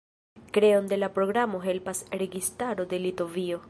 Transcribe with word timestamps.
Kreon 0.55 0.87
de 0.87 0.97
la 0.97 1.11
programo 1.19 1.61
helpas 1.69 2.03
registaro 2.25 2.87
de 2.95 3.07
Litovio. 3.07 3.59